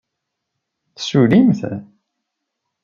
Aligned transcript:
Tessullimt? 0.95 1.61